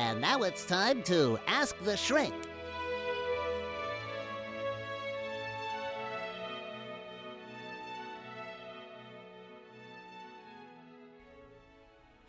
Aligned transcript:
And 0.00 0.20
now 0.20 0.42
it's 0.42 0.64
time 0.64 1.02
to 1.02 1.40
Ask 1.48 1.76
the 1.82 1.96
Shrink. 1.96 2.32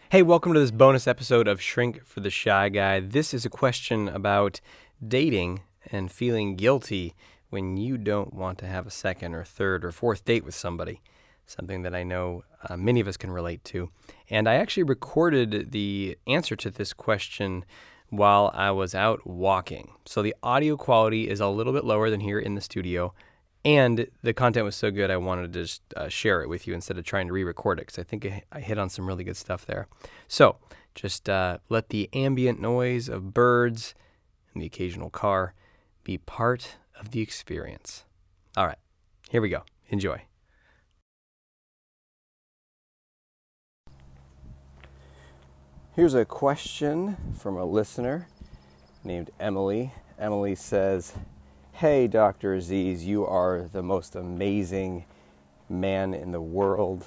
Hey, 0.10 0.24
welcome 0.24 0.56
to 0.56 0.60
this 0.60 0.72
bonus 0.72 1.08
episode 1.08 1.48
of 1.48 1.62
Shrink 1.62 2.04
for 2.04 2.22
the 2.22 2.32
Shy 2.32 2.70
Guy. 2.70 3.02
This 3.02 3.36
is 3.36 3.46
a 3.46 3.52
question 3.52 4.10
about 4.10 4.62
dating 5.08 5.62
and 5.92 6.12
feeling 6.12 6.56
guilty 6.56 7.14
when 7.52 7.78
you 7.78 8.00
don't 8.00 8.34
want 8.34 8.58
to 8.58 8.66
have 8.66 8.88
a 8.88 8.92
second 8.92 9.36
or 9.36 9.44
third 9.44 9.86
or 9.86 9.92
fourth 9.92 10.26
date 10.26 10.44
with 10.44 10.56
somebody. 10.56 11.02
Something 11.50 11.82
that 11.82 11.96
I 11.96 12.04
know 12.04 12.44
uh, 12.70 12.78
many 12.78 13.00
of 13.00 13.08
us 13.08 13.18
can 13.18 13.32
relate 13.32 13.64
to. 13.66 13.90
And 14.30 14.48
I 14.48 14.54
actually 14.54 14.84
recorded 14.84 15.72
the 15.72 16.16
answer 16.28 16.56
to 16.56 16.70
this 16.70 16.94
question 16.94 17.66
while 18.10 18.52
I 18.54 18.70
was 18.70 18.94
out 18.94 19.26
walking. 19.26 19.94
So 20.06 20.22
the 20.22 20.36
audio 20.44 20.78
quality 20.78 21.28
is 21.28 21.40
a 21.40 21.48
little 21.48 21.74
bit 21.74 21.84
lower 21.84 22.12
than 22.12 22.20
here 22.20 22.38
in 22.38 22.54
the 22.54 22.62
studio. 22.62 23.16
And 23.66 24.08
the 24.22 24.32
content 24.32 24.64
was 24.64 24.76
so 24.76 24.92
good, 24.92 25.10
I 25.10 25.18
wanted 25.18 25.52
to 25.54 25.62
just 25.62 25.82
uh, 25.98 26.08
share 26.08 26.44
it 26.44 26.50
with 26.50 26.68
you 26.68 26.76
instead 26.76 27.00
of 27.00 27.04
trying 27.04 27.26
to 27.26 27.34
re 27.34 27.44
record 27.44 27.80
it 27.80 27.88
because 27.88 27.98
I 27.98 28.04
think 28.04 28.32
I 28.52 28.60
hit 28.60 28.78
on 28.78 28.92
some 28.92 29.08
really 29.08 29.24
good 29.24 29.36
stuff 29.36 29.66
there. 29.66 29.88
So 30.28 30.58
just 30.94 31.28
uh, 31.28 31.58
let 31.68 31.90
the 31.90 32.10
ambient 32.14 32.62
noise 32.62 33.10
of 33.10 33.34
birds 33.34 33.96
and 34.54 34.62
the 34.62 34.68
occasional 34.68 35.10
car 35.10 35.56
be 36.04 36.20
part 36.20 36.78
of 37.00 37.10
the 37.10 37.22
experience. 37.22 38.06
All 38.56 38.68
right, 38.68 38.80
here 39.30 39.42
we 39.42 39.50
go. 39.50 39.64
Enjoy. 39.90 40.29
Here's 46.00 46.14
a 46.14 46.24
question 46.24 47.18
from 47.38 47.58
a 47.58 47.66
listener 47.66 48.30
named 49.04 49.32
Emily. 49.38 49.92
Emily 50.18 50.56
says, 50.56 51.12
Hey, 51.74 52.08
Dr. 52.08 52.54
Aziz, 52.54 53.06
you 53.06 53.26
are 53.26 53.68
the 53.74 53.84
most 53.84 54.16
amazing 54.16 55.04
man 55.68 56.14
in 56.14 56.32
the 56.32 56.40
world. 56.40 57.06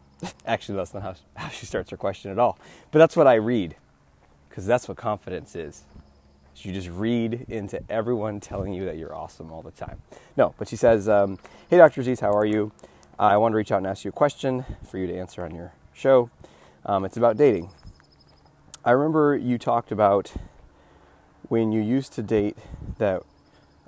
Actually, 0.44 0.74
that's 0.74 0.92
not 0.92 1.16
how, 1.36 1.48
she 1.50 1.66
starts 1.66 1.90
her 1.92 1.96
question 1.96 2.32
at 2.32 2.40
all. 2.40 2.58
But 2.90 2.98
that's 2.98 3.14
what 3.14 3.28
I 3.28 3.34
read, 3.34 3.76
because 4.48 4.66
that's 4.66 4.88
what 4.88 4.96
confidence 4.96 5.54
is. 5.54 5.84
You 6.56 6.72
just 6.72 6.88
read 6.88 7.46
into 7.48 7.80
everyone 7.88 8.40
telling 8.40 8.72
you 8.72 8.84
that 8.86 8.96
you're 8.96 9.14
awesome 9.14 9.52
all 9.52 9.62
the 9.62 9.70
time. 9.70 10.02
No, 10.36 10.52
but 10.58 10.66
she 10.66 10.74
says, 10.74 11.08
um, 11.08 11.38
Hey, 11.70 11.76
Dr. 11.76 12.00
Aziz, 12.00 12.18
how 12.18 12.32
are 12.32 12.44
you? 12.44 12.72
I 13.20 13.36
want 13.36 13.52
to 13.52 13.56
reach 13.56 13.70
out 13.70 13.78
and 13.78 13.86
ask 13.86 14.04
you 14.04 14.08
a 14.08 14.12
question 14.12 14.64
for 14.90 14.98
you 14.98 15.06
to 15.06 15.16
answer 15.16 15.44
on 15.44 15.54
your 15.54 15.74
show. 15.94 16.28
Um, 16.84 17.04
it's 17.04 17.16
about 17.16 17.36
dating. 17.36 17.70
I 18.84 18.90
remember 18.90 19.36
you 19.36 19.58
talked 19.58 19.92
about 19.92 20.32
when 21.48 21.70
you 21.70 21.80
used 21.80 22.12
to 22.14 22.22
date 22.22 22.56
that 22.98 23.22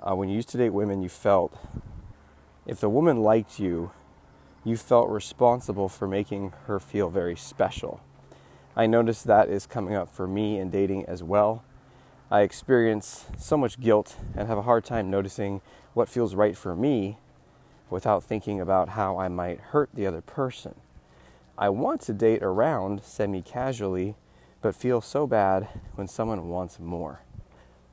uh, 0.01 0.15
when 0.15 0.29
you 0.29 0.35
used 0.35 0.47
to 0.49 0.57
date 0.57 0.69
women, 0.69 1.01
you 1.01 1.09
felt 1.09 1.53
if 2.65 2.79
the 2.79 2.87
woman 2.87 3.21
liked 3.21 3.59
you, 3.59 3.91
you 4.63 4.77
felt 4.77 5.09
responsible 5.09 5.89
for 5.89 6.07
making 6.07 6.53
her 6.67 6.79
feel 6.79 7.09
very 7.09 7.35
special. 7.35 7.99
I 8.73 8.87
notice 8.87 9.21
that 9.23 9.49
is 9.49 9.67
coming 9.67 9.95
up 9.95 10.09
for 10.09 10.27
me 10.27 10.59
in 10.59 10.69
dating 10.69 11.05
as 11.07 11.21
well. 11.21 11.65
I 12.31 12.41
experience 12.41 13.25
so 13.37 13.57
much 13.57 13.81
guilt 13.81 14.15
and 14.33 14.47
have 14.47 14.57
a 14.57 14.61
hard 14.61 14.85
time 14.85 15.11
noticing 15.11 15.59
what 15.93 16.07
feels 16.07 16.35
right 16.35 16.55
for 16.55 16.73
me 16.73 17.17
without 17.89 18.23
thinking 18.23 18.61
about 18.61 18.89
how 18.89 19.17
I 19.17 19.27
might 19.27 19.59
hurt 19.59 19.89
the 19.93 20.07
other 20.07 20.21
person. 20.21 20.75
I 21.57 21.67
want 21.67 21.99
to 22.01 22.13
date 22.13 22.41
around 22.41 23.03
semi 23.03 23.41
casually, 23.41 24.15
but 24.65 24.73
feel 24.73 24.99
so 24.99 25.27
bad 25.27 25.67
when 25.93 26.07
someone 26.07 26.49
wants 26.49 26.79
more. 26.79 27.19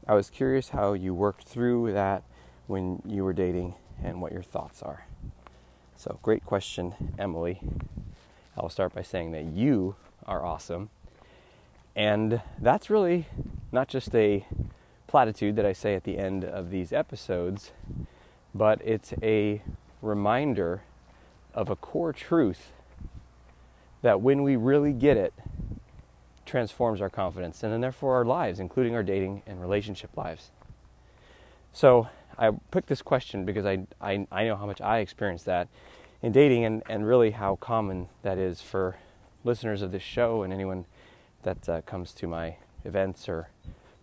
I 0.09 0.15
was 0.15 0.31
curious 0.31 0.71
how 0.71 0.95
you 0.95 1.13
worked 1.13 1.45
through 1.45 1.93
that 1.93 2.23
when 2.67 3.03
you 3.05 3.25
were 3.25 3.35
dating 3.35 3.75
and 4.03 4.23
what 4.23 4.33
your 4.33 4.43
thoughts 4.43 4.81
are. 4.81 5.05
So, 5.99 6.19
great 6.23 6.47
question, 6.47 7.13
Emily. 7.19 7.61
I'll 8.57 8.71
start 8.71 8.95
by 8.95 9.03
saying 9.03 9.33
that 9.33 9.45
you 9.45 9.97
are 10.25 10.43
awesome. 10.43 10.89
And 11.95 12.41
that's 12.59 12.89
really 12.89 13.27
not 13.71 13.89
just 13.89 14.15
a 14.15 14.47
platitude 15.07 15.57
that 15.57 15.67
I 15.67 15.75
say 15.75 15.95
at 15.95 16.05
the 16.05 16.17
end 16.17 16.43
of 16.43 16.71
these 16.71 16.91
episodes, 16.91 17.73
but 18.55 18.81
it's 18.83 19.13
a 19.23 19.61
reminder 20.01 20.85
of 21.53 21.69
a 21.69 21.77
core 21.77 22.15
truth 22.15 22.73
that 24.01 24.23
when 24.23 24.43
we 24.43 24.57
really 24.57 24.95
get 24.95 25.19
it, 25.19 25.35
transforms 26.47 27.01
our 27.01 27.11
confidence 27.11 27.63
and 27.63 27.73
then 27.73 27.81
therefore 27.81 28.17
our 28.17 28.25
lives, 28.25 28.59
including 28.59 28.95
our 28.95 29.03
dating 29.03 29.43
and 29.47 29.61
relationship 29.61 30.17
lives. 30.17 30.51
So 31.73 32.09
I 32.39 32.51
picked 32.71 32.89
this 32.89 33.03
question 33.03 33.45
because 33.45 33.65
I, 33.65 33.87
I, 34.01 34.27
I 34.31 34.45
know 34.45 34.57
how 34.57 34.67
much 34.67 34.81
I 34.81 34.99
experienced 34.99 35.45
that 35.47 35.69
in 36.23 36.33
dating 36.33 36.65
and, 36.65 36.83
and 36.89 37.07
really 37.07 37.33
how 37.33 37.57
common 37.57 38.09
that 38.23 38.39
is 38.39 38.61
for 38.61 38.97
listeners 39.45 39.83
of 39.83 39.93
this 39.93 40.03
show 40.03 40.43
and 40.43 40.53
anyone 40.53 40.87
that 41.43 41.69
uh, 41.69 41.81
comes 41.83 42.13
to 42.13 42.27
my 42.27 42.57
events 42.85 43.29
or 43.29 43.49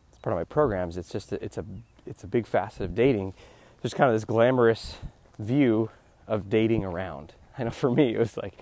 it's 0.09 0.19
part 0.19 0.33
of 0.33 0.39
my 0.39 0.44
programs. 0.44 0.97
It's 0.97 1.09
just 1.09 1.31
a, 1.31 1.44
it's 1.44 1.57
a 1.57 1.66
it's 2.05 2.23
a 2.23 2.28
big 2.28 2.47
facet 2.47 2.81
of 2.81 2.95
dating. 2.95 3.33
There's 3.81 3.94
kind 3.94 4.09
of 4.09 4.16
this 4.16 4.25
glamorous 4.25 4.95
view 5.38 5.89
of 6.28 6.49
dating 6.49 6.83
around. 6.83 7.33
I 7.57 7.63
know 7.63 7.69
for 7.72 7.91
me 7.91 8.13
it 8.13 8.19
was 8.19 8.35
like 8.35 8.57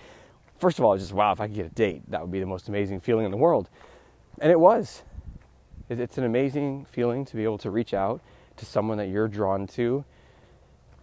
first 0.58 0.78
of 0.78 0.84
all, 0.84 0.96
just 0.96 1.12
wow, 1.12 1.32
if 1.32 1.40
I 1.40 1.46
could 1.46 1.56
get 1.56 1.66
a 1.66 1.70
date, 1.70 2.02
that 2.10 2.20
would 2.20 2.30
be 2.30 2.40
the 2.40 2.46
most 2.46 2.68
amazing 2.68 3.00
feeling 3.00 3.24
in 3.24 3.30
the 3.30 3.36
world. 3.36 3.68
And 4.40 4.50
it 4.52 4.60
was. 4.60 5.02
It's 5.88 6.18
an 6.18 6.24
amazing 6.24 6.86
feeling 6.90 7.24
to 7.24 7.36
be 7.36 7.44
able 7.44 7.58
to 7.58 7.70
reach 7.70 7.94
out 7.94 8.20
to 8.56 8.66
someone 8.66 8.98
that 8.98 9.08
you're 9.08 9.28
drawn 9.28 9.66
to 9.68 10.04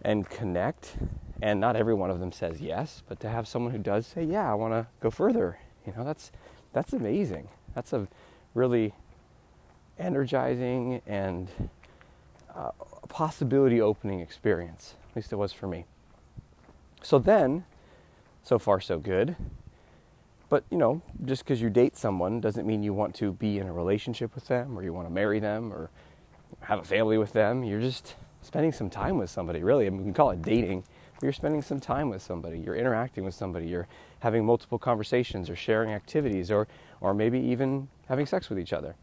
and 0.02 0.28
connect. 0.28 0.96
And 1.42 1.60
not 1.60 1.76
every 1.76 1.94
one 1.94 2.10
of 2.10 2.20
them 2.20 2.32
says 2.32 2.60
yes, 2.60 3.02
but 3.08 3.20
to 3.20 3.28
have 3.28 3.48
someone 3.48 3.72
who 3.72 3.78
does 3.78 4.06
say, 4.06 4.24
"Yeah, 4.24 4.50
I 4.50 4.54
want 4.54 4.72
to 4.72 4.86
go 5.00 5.10
further," 5.10 5.58
you 5.86 5.92
know, 5.96 6.04
that's 6.04 6.30
that's 6.72 6.92
amazing. 6.92 7.48
That's 7.74 7.92
a 7.92 8.08
really 8.54 8.94
energizing 9.98 11.02
and 11.06 11.50
uh, 12.54 12.70
possibility 13.08 13.80
opening 13.80 14.20
experience. 14.20 14.94
At 15.10 15.16
least 15.16 15.32
it 15.32 15.36
was 15.36 15.52
for 15.52 15.66
me. 15.66 15.84
So 17.02 17.18
then, 17.18 17.64
so 18.46 18.60
far, 18.60 18.80
so 18.80 18.96
good. 18.96 19.34
But, 20.48 20.62
you 20.70 20.78
know, 20.78 21.02
just 21.24 21.42
because 21.42 21.60
you 21.60 21.68
date 21.68 21.96
someone 21.96 22.40
doesn't 22.40 22.64
mean 22.64 22.84
you 22.84 22.94
want 22.94 23.16
to 23.16 23.32
be 23.32 23.58
in 23.58 23.66
a 23.66 23.72
relationship 23.72 24.36
with 24.36 24.46
them 24.46 24.78
or 24.78 24.84
you 24.84 24.92
want 24.92 25.08
to 25.08 25.12
marry 25.12 25.40
them 25.40 25.72
or 25.72 25.90
have 26.60 26.78
a 26.78 26.84
family 26.84 27.18
with 27.18 27.32
them. 27.32 27.64
You're 27.64 27.80
just 27.80 28.14
spending 28.42 28.70
some 28.70 28.88
time 28.88 29.18
with 29.18 29.30
somebody, 29.30 29.64
really. 29.64 29.86
I 29.86 29.90
mean, 29.90 29.98
we 29.98 30.04
can 30.04 30.14
call 30.14 30.30
it 30.30 30.42
dating, 30.42 30.84
you're 31.20 31.32
spending 31.32 31.60
some 31.60 31.80
time 31.80 32.08
with 32.08 32.22
somebody. 32.22 32.60
You're 32.60 32.76
interacting 32.76 33.24
with 33.24 33.34
somebody. 33.34 33.66
You're 33.66 33.88
having 34.20 34.46
multiple 34.46 34.78
conversations 34.78 35.50
or 35.50 35.56
sharing 35.56 35.90
activities 35.90 36.52
or, 36.52 36.68
or 37.00 37.14
maybe 37.14 37.40
even 37.40 37.88
having 38.08 38.26
sex 38.26 38.48
with 38.48 38.60
each 38.60 38.72
other. 38.72 38.94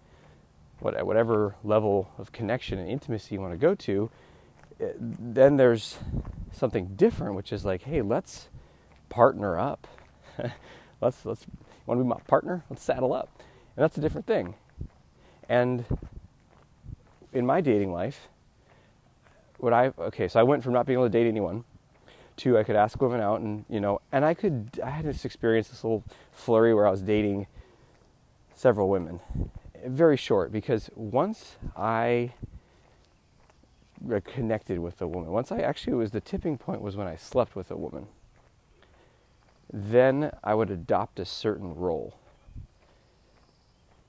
What, 0.80 1.06
whatever 1.06 1.56
level 1.66 2.10
of 2.18 2.32
connection 2.32 2.80
and 2.80 2.90
intimacy 2.90 3.36
you 3.36 3.42
want 3.42 3.54
to 3.54 3.58
go 3.58 3.76
to, 3.76 4.10
eh, 4.80 4.92
then 5.00 5.58
there's 5.58 5.98
something 6.54 6.96
different, 6.96 7.36
which 7.36 7.52
is 7.52 7.66
like, 7.66 7.82
hey, 7.82 8.02
let's 8.02 8.48
partner 9.14 9.60
up. 9.60 9.88
let's 11.02 11.24
let's 11.24 11.46
want 11.86 12.00
to 12.00 12.04
be 12.04 12.10
my 12.10 12.20
partner? 12.28 12.64
Let's 12.70 12.82
saddle 12.82 13.14
up. 13.14 13.30
And 13.76 13.84
that's 13.84 13.96
a 13.96 14.02
different 14.02 14.26
thing. 14.26 14.56
And 15.48 15.86
in 17.32 17.46
my 17.46 17.62
dating 17.62 17.94
life, 17.94 18.28
what 19.58 19.72
I 19.72 19.94
okay, 20.00 20.28
so 20.28 20.40
I 20.40 20.44
went 20.44 20.64
from 20.64 20.74
not 20.74 20.88
being 20.88 20.98
able 20.98 21.06
to 21.06 21.12
date 21.12 21.28
anyone 21.28 21.64
to 22.38 22.58
I 22.58 22.64
could 22.64 22.76
ask 22.76 23.00
women 23.00 23.22
out 23.22 23.42
and 23.42 23.66
you 23.70 23.80
know, 23.80 24.02
and 24.12 24.26
I 24.26 24.34
could 24.34 24.80
I 24.84 24.90
had 24.90 25.06
this 25.06 25.26
experience, 25.26 25.68
this 25.68 25.84
little 25.84 26.04
flurry 26.32 26.74
where 26.74 26.88
I 26.88 26.92
was 26.92 27.04
dating 27.04 27.46
several 28.56 28.90
women. 28.90 29.20
Very 29.86 30.18
short 30.18 30.52
because 30.52 30.90
once 30.96 31.58
I 31.78 32.34
connected 34.26 34.80
with 34.80 35.00
a 35.04 35.08
woman, 35.08 35.30
once 35.32 35.52
I 35.52 35.60
actually 35.60 35.94
it 35.94 35.98
was 35.98 36.12
the 36.12 36.22
tipping 36.22 36.58
point 36.58 36.82
was 36.82 36.96
when 36.96 37.06
I 37.06 37.16
slept 37.16 37.56
with 37.56 37.70
a 37.70 37.78
woman 37.78 38.08
then 39.74 40.32
I 40.44 40.54
would 40.54 40.70
adopt 40.70 41.20
a 41.20 41.26
certain 41.26 41.74
role. 41.74 42.14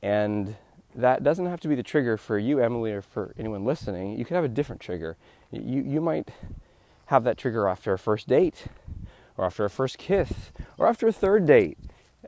And 0.03 0.57
that 0.95 1.25
doesn't 1.25 1.47
have 1.47 1.61
to 1.61 1.69
be 1.69 1.75
the 1.75 1.83
trigger 1.83 2.19
for 2.19 2.39
you, 2.39 2.61
Emily, 2.61 2.93
or 2.93 3.01
for 3.01 3.35
anyone 3.39 3.65
listening. 3.65 4.19
You 4.19 4.27
could 4.27 4.35
have 4.35 4.45
a 4.45 4.49
different 4.49 4.83
trigger. 4.83 5.17
You, 5.51 5.83
you 5.83 6.03
might 6.03 6.29
have 7.07 7.25
that 7.25 7.39
trigger 7.39 7.67
after 7.67 7.95
a 7.95 7.99
first 7.99 8.29
date, 8.29 8.67
or 9.39 9.47
after 9.47 9.65
a 9.65 9.71
first 9.71 9.97
kiss, 9.97 10.53
or 10.77 10.87
after 10.87 11.09
a 11.09 11.13
third 11.13 11.47
date. 11.47 11.79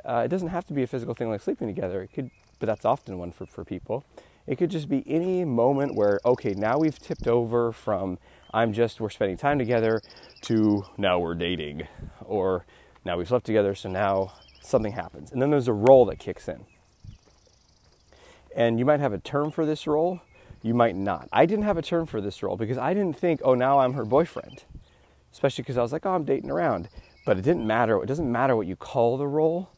Uh, 0.04 0.22
it 0.24 0.28
doesn't 0.28 0.48
have 0.48 0.64
to 0.66 0.72
be 0.72 0.82
a 0.82 0.86
physical 0.86 1.14
thing 1.14 1.28
like 1.28 1.42
sleeping 1.42 1.68
together. 1.68 2.02
It 2.02 2.12
could, 2.12 2.30
but 2.58 2.66
that's 2.66 2.86
often 2.86 3.18
one 3.18 3.32
for, 3.32 3.44
for 3.44 3.64
people. 3.64 4.04
It 4.46 4.56
could 4.56 4.70
just 4.70 4.88
be 4.88 5.04
any 5.06 5.44
moment 5.44 5.94
where, 5.94 6.20
okay, 6.24 6.54
now 6.54 6.78
we've 6.78 6.98
tipped 6.98 7.26
over 7.26 7.72
from 7.72 8.18
I'm 8.54 8.72
just, 8.72 9.00
we're 9.00 9.10
spending 9.10 9.36
time 9.36 9.58
together 9.58 10.00
to 10.42 10.84
now 10.96 11.18
we're 11.18 11.34
dating. 11.34 11.86
Or 12.24 12.64
now 13.06 13.16
we've 13.16 13.28
slept 13.28 13.46
together, 13.46 13.74
so 13.74 13.88
now 13.88 14.32
something 14.60 14.92
happens. 14.92 15.32
And 15.32 15.40
then 15.40 15.50
there's 15.50 15.68
a 15.68 15.72
role 15.72 16.04
that 16.06 16.18
kicks 16.18 16.48
in. 16.48 16.66
And 18.54 18.78
you 18.78 18.84
might 18.84 19.00
have 19.00 19.12
a 19.12 19.18
term 19.18 19.50
for 19.50 19.64
this 19.64 19.86
role, 19.86 20.20
you 20.62 20.74
might 20.74 20.96
not. 20.96 21.28
I 21.32 21.46
didn't 21.46 21.64
have 21.64 21.76
a 21.76 21.82
term 21.82 22.06
for 22.06 22.20
this 22.20 22.42
role 22.42 22.56
because 22.56 22.76
I 22.76 22.92
didn't 22.92 23.16
think, 23.16 23.40
oh, 23.44 23.54
now 23.54 23.78
I'm 23.78 23.92
her 23.92 24.04
boyfriend. 24.04 24.64
Especially 25.32 25.62
because 25.62 25.78
I 25.78 25.82
was 25.82 25.92
like, 25.92 26.04
oh, 26.04 26.14
I'm 26.14 26.24
dating 26.24 26.50
around. 26.50 26.88
But 27.24 27.38
it 27.38 27.42
didn't 27.42 27.66
matter. 27.66 28.02
It 28.02 28.06
doesn't 28.06 28.30
matter 28.30 28.56
what 28.56 28.66
you 28.66 28.74
call 28.74 29.18
the 29.18 29.26
role. 29.26 29.68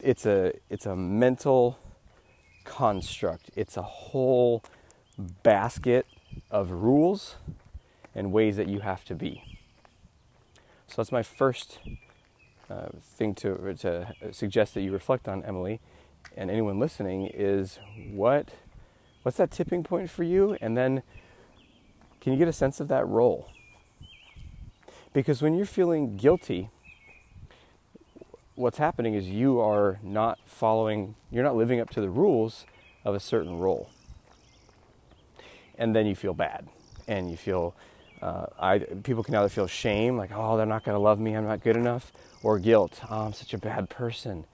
It's 0.00 0.24
a 0.24 0.52
it's 0.70 0.86
a 0.86 0.96
mental 0.96 1.78
construct. 2.64 3.50
It's 3.54 3.76
a 3.76 3.82
whole 3.82 4.64
basket 5.42 6.06
of 6.50 6.70
rules 6.70 7.36
and 8.14 8.32
ways 8.32 8.56
that 8.56 8.68
you 8.68 8.80
have 8.80 9.04
to 9.04 9.14
be. 9.14 9.58
So 10.86 10.94
that's 10.96 11.12
my 11.12 11.22
first 11.22 11.78
uh, 12.72 12.88
thing 13.02 13.34
to, 13.34 13.74
to 13.74 14.14
suggest 14.32 14.74
that 14.74 14.82
you 14.82 14.92
reflect 14.92 15.28
on, 15.28 15.42
Emily, 15.44 15.80
and 16.36 16.50
anyone 16.50 16.78
listening 16.78 17.26
is 17.32 17.78
what 18.12 18.50
what's 19.22 19.36
that 19.36 19.50
tipping 19.50 19.82
point 19.84 20.10
for 20.10 20.22
you, 20.22 20.56
and 20.60 20.76
then 20.76 21.02
can 22.20 22.32
you 22.32 22.38
get 22.38 22.48
a 22.48 22.52
sense 22.52 22.80
of 22.80 22.88
that 22.88 23.06
role? 23.06 23.50
Because 25.12 25.42
when 25.42 25.54
you're 25.54 25.66
feeling 25.66 26.16
guilty, 26.16 26.70
what's 28.54 28.78
happening 28.78 29.14
is 29.14 29.28
you 29.28 29.60
are 29.60 29.98
not 30.02 30.38
following, 30.46 31.14
you're 31.30 31.44
not 31.44 31.56
living 31.56 31.80
up 31.80 31.90
to 31.90 32.00
the 32.00 32.08
rules 32.08 32.64
of 33.04 33.14
a 33.14 33.20
certain 33.20 33.58
role. 33.58 33.90
And 35.76 35.94
then 35.94 36.06
you 36.06 36.14
feel 36.14 36.34
bad 36.34 36.68
and 37.06 37.30
you 37.30 37.36
feel 37.36 37.74
uh, 38.22 38.46
I, 38.58 38.78
people 38.78 39.24
can 39.24 39.34
either 39.34 39.48
feel 39.48 39.66
shame, 39.66 40.16
like, 40.16 40.30
oh, 40.32 40.56
they're 40.56 40.64
not 40.64 40.84
going 40.84 40.94
to 40.94 41.00
love 41.00 41.18
me, 41.18 41.34
I'm 41.34 41.44
not 41.44 41.60
good 41.62 41.76
enough, 41.76 42.12
or 42.42 42.58
guilt, 42.58 43.00
oh, 43.10 43.26
I'm 43.26 43.32
such 43.32 43.54
a 43.54 43.58
bad 43.58 43.88
person. 43.88 44.44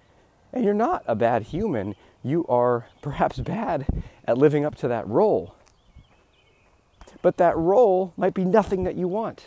And 0.53 0.65
you're 0.65 0.75
not 0.75 1.03
a 1.07 1.15
bad 1.15 1.45
human, 1.45 1.95
you 2.23 2.47
are 2.49 2.87
perhaps 3.03 3.39
bad 3.39 3.87
at 4.27 4.39
living 4.39 4.65
up 4.65 4.75
to 4.77 4.89
that 4.89 5.07
role. 5.09 5.55
But 7.23 7.37
that 7.39 7.57
role 7.57 8.13
might 8.17 8.35
be 8.35 8.45
nothing 8.45 8.85
that 8.85 8.95
you 8.95 9.09
want. 9.09 9.47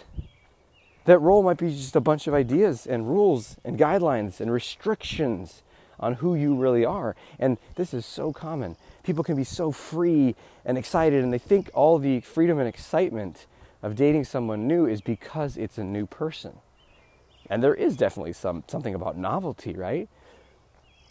That 1.06 1.20
role 1.20 1.42
might 1.42 1.58
be 1.58 1.72
just 1.72 1.96
a 1.96 2.02
bunch 2.02 2.28
of 2.28 2.34
ideas 2.34 2.86
and 2.86 3.08
rules 3.08 3.58
and 3.64 3.78
guidelines 3.78 4.40
and 4.40 4.52
restrictions 4.52 5.64
on 6.00 6.16
who 6.16 6.36
you 6.36 6.56
really 6.56 6.84
are. 6.84 7.16
And 7.40 7.58
this 7.76 7.94
is 7.94 8.06
so 8.06 8.34
common. 8.34 8.76
People 9.04 9.24
can 9.24 9.36
be 9.36 9.44
so 9.44 9.72
free 9.72 10.36
and 10.66 10.78
excited, 10.78 11.24
and 11.24 11.32
they 11.32 11.38
think 11.38 11.70
all 11.74 11.98
the 11.98 12.22
freedom 12.22 12.60
and 12.60 12.68
excitement 12.68 13.46
of 13.82 13.96
dating 13.96 14.26
someone 14.26 14.68
new 14.68 14.86
is 14.86 15.02
because 15.02 15.58
it's 15.58 15.78
a 15.78 15.84
new 15.84 16.06
person. 16.06 16.60
And 17.52 17.62
there 17.62 17.76
is 17.76 17.98
definitely 17.98 18.32
some 18.32 18.64
something 18.68 18.96
about 18.96 19.18
novelty, 19.18 19.74
right? 19.74 20.08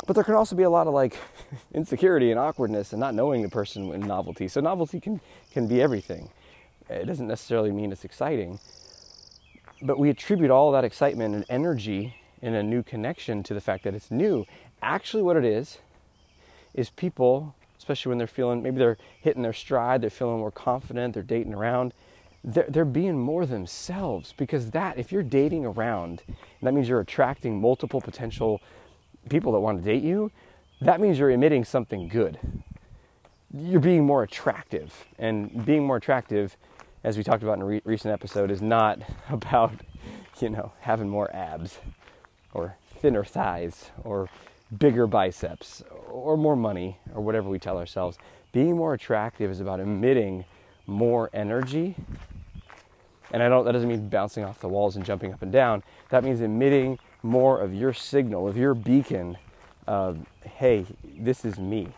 But 0.07 0.15
there 0.15 0.25
can 0.25 0.35
also 0.35 0.57
be 0.57 0.63
a 0.63 0.71
lot 0.71 0.87
of 0.87 0.95
like 0.95 1.19
insecurity 1.75 2.31
and 2.31 2.41
awkwardness 2.41 2.95
and 2.95 2.99
not 2.99 3.15
knowing 3.15 3.43
the 3.43 3.51
person 3.51 3.93
in 3.93 4.01
novelty. 4.01 4.49
So 4.49 4.63
novelty 4.63 5.01
can 5.01 5.21
can 5.53 5.69
be 5.69 5.83
everything. 5.83 6.31
It 6.89 7.07
doesn't 7.07 7.29
necessarily 7.29 7.73
mean 7.73 7.93
it's 7.93 8.07
exciting. 8.07 8.59
But 9.83 9.99
we 9.99 10.09
attribute 10.09 10.51
all 10.51 10.73
that 10.73 10.83
excitement 10.83 11.35
and 11.35 11.45
energy 11.51 12.17
in 12.41 12.55
a 12.55 12.63
new 12.63 12.83
connection 12.83 13.43
to 13.43 13.53
the 13.53 13.61
fact 13.61 13.85
that 13.85 13.95
it's 13.95 14.11
new. 14.11 14.47
Actually 14.81 15.23
what 15.23 15.37
it 15.37 15.45
is 15.45 15.77
is 16.73 16.89
people, 16.89 17.55
especially 17.77 18.09
when 18.09 18.17
they're 18.19 18.27
feeling 18.27 18.63
maybe 18.63 18.79
they're 18.79 18.97
hitting 19.21 19.43
their 19.43 19.53
stride, 19.53 20.01
they're 20.01 20.09
feeling 20.09 20.39
more 20.39 20.51
confident, 20.51 21.13
they're 21.13 21.23
dating 21.23 21.53
around, 21.53 21.93
they're, 22.43 22.67
they're 22.69 22.85
being 22.85 23.19
more 23.19 23.45
themselves 23.45 24.35
because 24.37 24.71
that 24.71 24.99
if 24.99 25.13
you're 25.13 25.23
dating 25.23 25.67
around 25.67 26.23
that 26.63 26.73
means 26.73 26.89
you're 26.89 27.01
attracting 27.01 27.61
multiple 27.61 28.01
potential 28.01 28.61
people 29.29 29.53
that 29.53 29.61
want 29.61 29.79
to 29.79 29.85
date 29.85 30.03
you 30.03 30.31
that 30.81 31.01
means 31.01 31.19
you're 31.19 31.31
emitting 31.31 31.65
something 31.65 32.09
good. 32.09 32.39
You're 33.53 33.81
being 33.81 34.05
more 34.07 34.23
attractive. 34.23 35.05
And 35.19 35.65
being 35.67 35.85
more 35.85 35.97
attractive 35.97 36.57
as 37.05 37.17
we 37.17 37.25
talked 37.25 37.43
about 37.43 37.55
in 37.55 37.63
a 37.63 37.67
re- 37.67 37.83
recent 37.85 38.13
episode 38.13 38.51
is 38.51 38.63
not 38.63 38.99
about 39.29 39.73
you 40.41 40.49
know 40.49 40.73
having 40.81 41.09
more 41.09 41.35
abs 41.35 41.79
or 42.55 42.77
thinner 42.95 43.25
thighs 43.25 43.91
or 44.05 44.31
bigger 44.79 45.07
biceps 45.07 45.83
or 46.09 46.37
more 46.37 46.57
money 46.57 46.99
or 47.15 47.21
whatever 47.21 47.49
we 47.49 47.59
tell 47.59 47.77
ourselves. 47.77 48.17
Being 48.53 48.77
more 48.77 48.95
attractive 48.95 49.51
is 49.51 49.61
about 49.61 49.81
emitting 49.81 50.45
more 50.87 51.29
energy 51.33 51.95
and 53.33 53.43
I 53.43 53.49
don't, 53.49 53.65
that 53.65 53.73
doesn't 53.73 53.89
mean 53.89 54.09
bouncing 54.09 54.45
off 54.45 54.61
the 54.61 54.69
walls 54.69 54.97
and 54.97 55.05
jumping 55.05 55.33
up 55.33 55.43
and 55.43 55.53
down. 55.53 55.83
That 56.11 56.25
means 56.25 56.41
emitting 56.41 56.99
more 57.23 57.61
of 57.61 57.75
your 57.75 57.93
signal, 57.93 58.49
of 58.49 58.57
your 58.57 58.75
beacon 58.75 59.39
of, 59.87 60.27
hey, 60.45 60.87
this 61.19 61.45
is 61.45 61.59
me. 61.59 61.89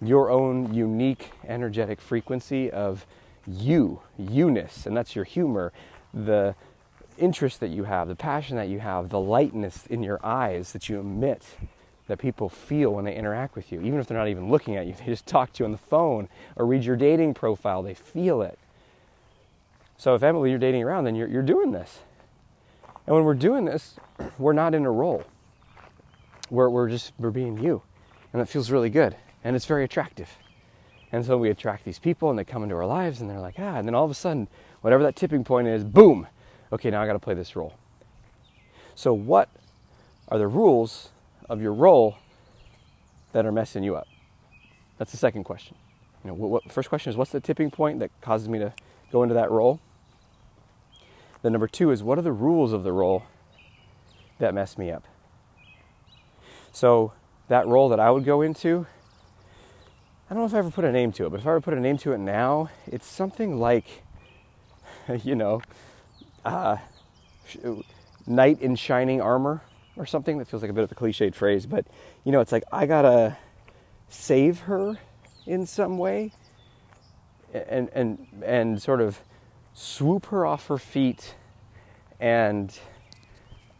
Your 0.00 0.30
own 0.30 0.74
unique 0.74 1.32
energetic 1.46 2.00
frequency 2.00 2.70
of 2.70 3.06
you, 3.46 4.00
you-ness, 4.18 4.86
and 4.86 4.96
that's 4.96 5.14
your 5.14 5.24
humor, 5.24 5.72
the 6.12 6.54
interest 7.18 7.60
that 7.60 7.68
you 7.68 7.84
have, 7.84 8.08
the 8.08 8.16
passion 8.16 8.56
that 8.56 8.68
you 8.68 8.80
have, 8.80 9.08
the 9.08 9.20
lightness 9.20 9.86
in 9.86 10.02
your 10.02 10.24
eyes 10.24 10.72
that 10.72 10.88
you 10.88 10.98
emit 10.98 11.44
that 12.08 12.18
people 12.18 12.48
feel 12.48 12.90
when 12.92 13.04
they 13.04 13.14
interact 13.14 13.54
with 13.54 13.72
you. 13.72 13.80
Even 13.80 13.98
if 13.98 14.06
they're 14.06 14.18
not 14.18 14.28
even 14.28 14.50
looking 14.50 14.76
at 14.76 14.86
you, 14.86 14.92
they 14.98 15.06
just 15.06 15.26
talk 15.26 15.52
to 15.52 15.62
you 15.62 15.64
on 15.64 15.72
the 15.72 15.78
phone 15.78 16.28
or 16.56 16.66
read 16.66 16.84
your 16.84 16.96
dating 16.96 17.34
profile, 17.34 17.82
they 17.82 17.94
feel 17.94 18.42
it. 18.42 18.58
So 20.02 20.16
if 20.16 20.24
Emily, 20.24 20.50
you're 20.50 20.58
dating 20.58 20.82
around, 20.82 21.04
then 21.04 21.14
you're, 21.14 21.28
you're 21.28 21.42
doing 21.44 21.70
this. 21.70 22.00
And 23.06 23.14
when 23.14 23.22
we're 23.22 23.34
doing 23.34 23.66
this, 23.66 23.94
we're 24.36 24.52
not 24.52 24.74
in 24.74 24.84
a 24.84 24.90
role. 24.90 25.22
We're, 26.50 26.68
we're 26.70 26.88
just, 26.88 27.12
we're 27.20 27.30
being 27.30 27.56
you. 27.56 27.82
And 28.32 28.42
it 28.42 28.46
feels 28.46 28.72
really 28.72 28.90
good. 28.90 29.14
And 29.44 29.54
it's 29.54 29.64
very 29.64 29.84
attractive. 29.84 30.28
And 31.12 31.24
so 31.24 31.38
we 31.38 31.50
attract 31.50 31.84
these 31.84 32.00
people 32.00 32.30
and 32.30 32.36
they 32.36 32.42
come 32.42 32.64
into 32.64 32.74
our 32.74 32.84
lives 32.84 33.20
and 33.20 33.30
they're 33.30 33.38
like, 33.38 33.54
ah, 33.60 33.76
and 33.76 33.86
then 33.86 33.94
all 33.94 34.04
of 34.04 34.10
a 34.10 34.14
sudden, 34.14 34.48
whatever 34.80 35.04
that 35.04 35.14
tipping 35.14 35.44
point 35.44 35.68
is, 35.68 35.84
boom, 35.84 36.26
okay, 36.72 36.90
now 36.90 37.00
I 37.00 37.06
got 37.06 37.12
to 37.12 37.20
play 37.20 37.34
this 37.34 37.54
role. 37.54 37.74
So, 38.96 39.12
what 39.12 39.50
are 40.30 40.38
the 40.38 40.48
rules 40.48 41.10
of 41.48 41.62
your 41.62 41.74
role 41.74 42.16
that 43.30 43.46
are 43.46 43.52
messing 43.52 43.84
you 43.84 43.94
up? 43.94 44.08
That's 44.98 45.12
the 45.12 45.16
second 45.16 45.44
question. 45.44 45.76
You 46.24 46.30
know, 46.30 46.34
what, 46.34 46.50
what, 46.50 46.72
first 46.72 46.88
question 46.88 47.10
is, 47.10 47.16
what's 47.16 47.30
the 47.30 47.38
tipping 47.38 47.70
point 47.70 48.00
that 48.00 48.10
causes 48.20 48.48
me 48.48 48.58
to 48.58 48.72
go 49.12 49.22
into 49.22 49.36
that 49.36 49.52
role? 49.52 49.78
Then 51.42 51.52
number 51.52 51.66
two 51.66 51.90
is 51.90 52.02
what 52.02 52.18
are 52.18 52.22
the 52.22 52.32
rules 52.32 52.72
of 52.72 52.84
the 52.84 52.92
role 52.92 53.24
that 54.38 54.54
mess 54.54 54.78
me 54.78 54.90
up? 54.90 55.04
So 56.72 57.12
that 57.48 57.66
role 57.66 57.88
that 57.90 58.00
I 58.00 58.10
would 58.10 58.24
go 58.24 58.40
into, 58.42 58.86
I 60.30 60.34
don't 60.34 60.42
know 60.42 60.46
if 60.46 60.54
I 60.54 60.58
ever 60.58 60.70
put 60.70 60.84
a 60.84 60.92
name 60.92 61.12
to 61.12 61.26
it, 61.26 61.30
but 61.30 61.40
if 61.40 61.46
I 61.46 61.50
were 61.50 61.60
to 61.60 61.64
put 61.64 61.74
a 61.74 61.80
name 61.80 61.98
to 61.98 62.12
it 62.12 62.18
now, 62.18 62.70
it's 62.86 63.06
something 63.06 63.58
like, 63.58 64.04
you 65.24 65.34
know, 65.34 65.60
uh, 66.44 66.78
knight 68.26 68.60
in 68.60 68.76
shining 68.76 69.20
armor 69.20 69.62
or 69.96 70.06
something. 70.06 70.38
That 70.38 70.46
feels 70.46 70.62
like 70.62 70.70
a 70.70 70.74
bit 70.74 70.84
of 70.84 70.92
a 70.92 70.94
cliched 70.94 71.34
phrase, 71.34 71.66
but 71.66 71.86
you 72.24 72.32
know, 72.32 72.40
it's 72.40 72.52
like 72.52 72.64
I 72.72 72.86
gotta 72.86 73.36
save 74.08 74.60
her 74.60 74.98
in 75.46 75.66
some 75.66 75.98
way, 75.98 76.32
and 77.52 77.90
and 77.92 78.26
and 78.44 78.80
sort 78.80 79.00
of 79.00 79.20
swoop 79.74 80.26
her 80.26 80.44
off 80.46 80.66
her 80.68 80.78
feet 80.78 81.34
and 82.20 82.78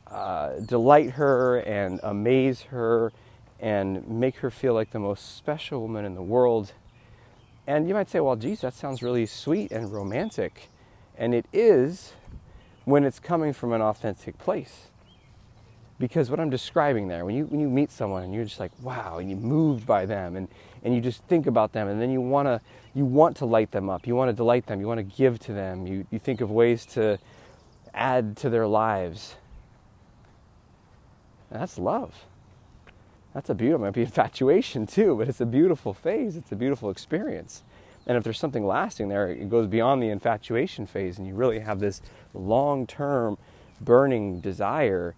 uh, 0.07 0.61
delight 0.61 1.11
her 1.11 1.59
and 1.59 2.01
amaze 2.03 2.63
her 2.63 3.13
and 3.61 4.07
make 4.09 4.37
her 4.39 4.51
feel 4.51 4.75
like 4.75 4.91
the 4.91 4.99
most 4.99 5.37
special 5.37 5.81
woman 5.81 6.05
in 6.05 6.15
the 6.15 6.23
world. 6.23 6.73
And 7.67 7.87
you 7.87 7.95
might 7.95 8.11
say, 8.11 8.21
well, 8.21 8.37
geez, 8.37 8.61
that 8.63 8.75
sounds 8.75 9.03
really 9.03 9.27
sweet 9.27 9.71
and 9.71 9.93
romantic. 9.93 10.69
And 11.17 11.35
it 11.35 11.47
is 11.53 12.15
when 12.85 13.05
it's 13.05 13.21
coming 13.21 13.53
from 13.53 13.73
an 13.73 13.81
authentic 13.81 14.39
place. 14.39 14.89
Because 16.02 16.30
what 16.30 16.40
I'm 16.40 16.50
describing 16.50 17.06
there, 17.06 17.25
when 17.25 17.37
you, 17.37 17.44
when 17.44 17.61
you 17.61 17.68
meet 17.68 17.92
someone 17.92 18.25
and 18.25 18.35
you're 18.35 18.42
just 18.42 18.59
like, 18.59 18.73
wow, 18.82 19.18
and 19.18 19.30
you're 19.30 19.38
moved 19.38 19.87
by 19.87 20.04
them 20.04 20.35
and, 20.35 20.49
and 20.82 20.92
you 20.92 21.00
just 21.00 21.23
think 21.26 21.47
about 21.47 21.73
them 21.73 21.87
and 21.87 22.02
then 22.02 22.11
you, 22.11 22.21
wanna, 22.21 22.61
you 22.92 23.04
want 23.04 23.37
to 23.37 23.44
light 23.47 23.71
them 23.71 23.88
up, 23.88 24.04
you 24.04 24.16
want 24.16 24.28
to 24.28 24.32
delight 24.32 24.66
them, 24.66 24.80
you 24.80 24.88
want 24.88 24.99
to 24.99 25.04
give 25.04 25.38
to 25.38 25.52
them, 25.52 25.87
you, 25.87 26.04
you 26.11 26.18
think 26.18 26.40
of 26.40 26.50
ways 26.50 26.85
to 26.87 27.21
add 27.94 28.37
to 28.38 28.50
their 28.50 28.66
lives. 28.66 29.37
that's 31.52 31.78
love. 31.78 32.12
That's 33.32 33.49
a 33.49 33.54
beautiful, 33.54 33.85
might 33.85 33.94
be 33.94 34.02
infatuation 34.11 34.88
too, 34.88 35.14
but 35.14 35.28
it's 35.28 35.40
a 35.40 35.47
beautiful 35.47 35.94
phase. 35.94 36.37
It's 36.37 36.50
a 36.50 36.56
beautiful 36.56 36.90
experience. 36.90 37.62
And 38.09 38.16
if 38.16 38.25
there's 38.25 38.40
something 38.40 38.66
lasting 38.66 39.09
there, 39.09 39.28
it 39.28 39.49
goes 39.49 39.68
beyond 39.68 40.02
the 40.02 40.09
infatuation 40.09 40.85
phase, 40.85 41.18
and 41.18 41.28
you 41.28 41.37
really 41.37 41.61
have 41.61 41.78
this 41.78 42.02
long 42.35 42.88
term 42.88 43.38
burning 43.80 44.40
desire 44.40 45.14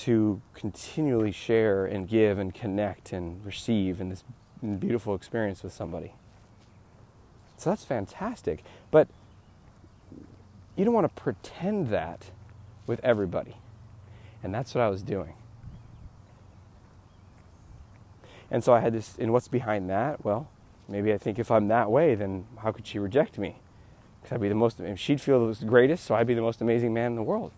to 0.00 0.40
continually 0.54 1.32
share 1.32 1.84
and 1.84 2.08
give 2.08 2.38
and 2.38 2.54
connect 2.54 3.12
and 3.12 3.44
receive 3.44 4.00
in 4.00 4.08
this 4.08 4.24
beautiful 4.78 5.14
experience 5.14 5.62
with 5.62 5.72
somebody. 5.72 6.14
So 7.56 7.70
that's 7.70 7.84
fantastic. 7.84 8.64
But 8.90 9.08
you 10.76 10.84
don't 10.84 10.94
want 10.94 11.14
to 11.14 11.22
pretend 11.22 11.88
that 11.88 12.30
with 12.86 13.00
everybody. 13.04 13.56
And 14.42 14.54
that's 14.54 14.74
what 14.74 14.82
I 14.82 14.88
was 14.88 15.02
doing. 15.02 15.34
And 18.50 18.62
so 18.62 18.74
I 18.74 18.80
had 18.80 18.92
this, 18.92 19.16
and 19.18 19.32
what's 19.32 19.48
behind 19.48 19.88
that? 19.90 20.24
Well, 20.24 20.48
maybe 20.88 21.12
I 21.12 21.18
think 21.18 21.38
if 21.38 21.50
I'm 21.50 21.68
that 21.68 21.90
way, 21.90 22.14
then 22.14 22.46
how 22.58 22.72
could 22.72 22.86
she 22.86 22.98
reject 22.98 23.38
me? 23.38 23.56
Because 24.20 24.34
I'd 24.34 24.40
be 24.40 24.48
the 24.48 24.54
most, 24.54 24.80
she'd 24.96 25.20
feel 25.20 25.52
the 25.52 25.64
greatest, 25.64 26.04
so 26.04 26.14
I'd 26.14 26.26
be 26.26 26.34
the 26.34 26.42
most 26.42 26.60
amazing 26.60 26.92
man 26.92 27.12
in 27.12 27.16
the 27.16 27.22
world. 27.22 27.52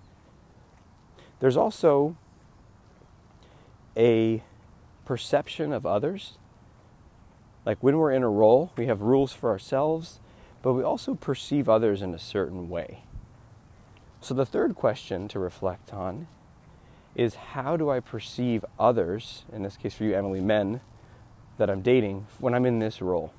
There's 1.40 1.56
also 1.56 2.16
a 3.96 4.42
perception 5.04 5.72
of 5.72 5.86
others. 5.86 6.38
Like 7.64 7.82
when 7.82 7.98
we're 7.98 8.12
in 8.12 8.22
a 8.22 8.28
role, 8.28 8.72
we 8.76 8.86
have 8.86 9.00
rules 9.00 9.32
for 9.32 9.50
ourselves, 9.50 10.20
but 10.62 10.72
we 10.74 10.82
also 10.82 11.14
perceive 11.14 11.68
others 11.68 12.02
in 12.02 12.14
a 12.14 12.18
certain 12.18 12.68
way. 12.68 13.04
So 14.20 14.34
the 14.34 14.46
third 14.46 14.74
question 14.74 15.28
to 15.28 15.38
reflect 15.38 15.92
on 15.92 16.26
is 17.14 17.34
how 17.34 17.76
do 17.76 17.90
I 17.90 18.00
perceive 18.00 18.64
others, 18.78 19.44
in 19.52 19.62
this 19.62 19.76
case 19.76 19.94
for 19.94 20.04
you, 20.04 20.14
Emily, 20.14 20.40
men 20.40 20.80
that 21.58 21.70
I'm 21.70 21.82
dating, 21.82 22.26
when 22.38 22.54
I'm 22.54 22.66
in 22.66 22.78
this 22.78 23.00
role? 23.00 23.32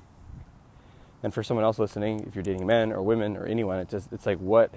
And 1.22 1.34
for 1.34 1.42
someone 1.42 1.64
else 1.64 1.78
listening, 1.78 2.24
if 2.26 2.34
you're 2.34 2.44
dating 2.44 2.66
men 2.66 2.92
or 2.92 3.02
women 3.02 3.36
or 3.36 3.44
anyone, 3.46 3.78
it's 3.78 3.90
just 3.90 4.12
it's 4.12 4.26
like 4.26 4.38
what 4.38 4.72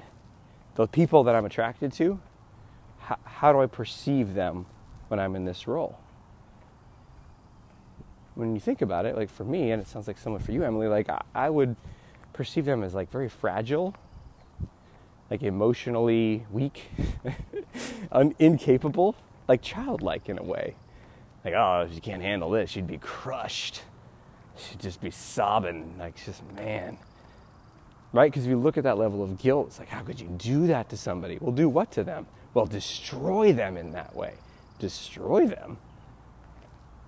the 0.76 0.88
people 0.88 1.24
that 1.26 1.36
I'm 1.36 1.46
attracted 1.46 1.94
to, 1.94 2.20
how, 3.00 3.18
how 3.24 3.54
do 3.54 3.62
I 3.62 3.68
perceive 3.68 4.34
them 4.34 4.66
when 5.10 5.20
I'm 5.20 5.36
in 5.36 5.46
this 5.46 5.68
role? 5.68 6.00
When 8.36 8.54
you 8.54 8.62
think 8.62 8.82
about 8.82 9.06
it, 9.06 9.16
like 9.16 9.30
for 9.30 9.44
me, 9.44 9.72
and 9.72 9.82
it 9.82 9.88
sounds 9.88 10.08
like 10.08 10.18
someone 10.18 10.42
for 10.42 10.54
you, 10.54 10.64
Emily, 10.64 10.88
like 10.88 11.10
I, 11.10 11.22
I 11.36 11.50
would 11.50 11.76
perceive 12.32 12.66
them 12.66 12.84
as 12.84 12.94
like 12.94 13.12
very 13.12 13.28
fragile, 13.28 13.94
like 15.30 15.44
emotionally 15.44 16.46
weak, 16.52 16.86
un- 18.12 18.36
incapable, 18.40 19.16
like 19.48 19.62
childlike 19.62 20.30
in 20.30 20.40
a 20.40 20.44
way. 20.44 20.76
Like, 21.44 21.54
oh, 21.54 21.86
if 21.88 21.94
she 21.94 22.02
can't 22.02 22.22
handle 22.22 22.50
this, 22.50 22.70
she'd 22.70 22.88
be 22.88 22.98
crushed. 22.98 23.82
She'd 24.58 24.80
just 24.80 25.00
be 25.02 25.12
sobbing, 25.12 25.96
like, 25.98 26.24
just 26.26 26.44
man. 26.54 26.98
Right? 28.12 28.32
Because 28.32 28.46
if 28.46 28.50
you 28.50 28.58
look 28.58 28.78
at 28.78 28.84
that 28.84 28.98
level 28.98 29.24
of 29.24 29.38
guilt, 29.38 29.68
it's 29.68 29.80
like, 29.80 29.88
how 29.88 30.02
could 30.02 30.20
you 30.20 30.28
do 30.38 30.68
that 30.68 30.90
to 30.90 30.98
somebody? 30.98 31.38
Well, 31.40 31.54
do 31.54 31.70
what 31.70 31.92
to 31.94 32.04
them? 32.04 32.28
Well, 32.54 32.66
destroy 32.66 33.54
them 33.54 33.78
in 33.78 33.92
that 33.94 34.16
way. 34.16 34.34
Destroy 34.80 35.46
them? 35.46 35.78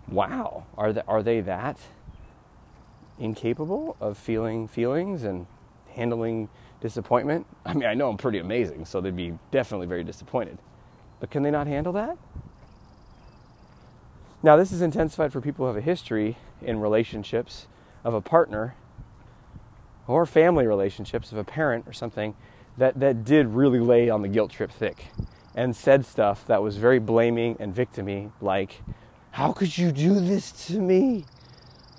Wow. 0.07 0.65
Are 0.77 0.93
they, 0.93 1.01
are 1.07 1.23
they 1.23 1.39
that 1.41 1.79
incapable 3.17 3.95
of 3.99 4.17
feeling 4.17 4.67
feelings 4.67 5.23
and 5.23 5.47
handling 5.95 6.49
disappointment? 6.81 7.47
I 7.65 7.73
mean, 7.73 7.85
I 7.85 7.93
know 7.93 8.09
I'm 8.09 8.17
pretty 8.17 8.39
amazing, 8.39 8.85
so 8.85 9.01
they'd 9.01 9.15
be 9.15 9.37
definitely 9.51 9.87
very 9.87 10.03
disappointed. 10.03 10.57
But 11.19 11.31
can 11.31 11.43
they 11.43 11.51
not 11.51 11.67
handle 11.67 11.93
that? 11.93 12.17
Now, 14.43 14.57
this 14.57 14.71
is 14.71 14.81
intensified 14.81 15.31
for 15.31 15.39
people 15.39 15.65
who 15.65 15.67
have 15.67 15.77
a 15.77 15.85
history 15.85 16.35
in 16.61 16.79
relationships 16.79 17.67
of 18.03 18.13
a 18.13 18.21
partner 18.21 18.75
or 20.07 20.25
family 20.25 20.65
relationships 20.65 21.31
of 21.31 21.37
a 21.37 21.43
parent 21.43 21.87
or 21.87 21.93
something 21.93 22.35
that, 22.77 22.99
that 22.99 23.23
did 23.23 23.47
really 23.47 23.79
lay 23.79 24.09
on 24.09 24.23
the 24.23 24.27
guilt 24.27 24.51
trip 24.51 24.71
thick 24.71 25.05
and 25.55 25.75
said 25.75 26.05
stuff 26.05 26.45
that 26.47 26.61
was 26.61 26.77
very 26.77 26.99
blaming 26.99 27.57
and 27.59 27.75
victimy, 27.75 28.31
like, 28.41 28.81
How 29.31 29.51
could 29.51 29.77
you 29.77 29.91
do 29.91 30.19
this 30.19 30.51
to 30.67 30.79
me? 30.79 31.25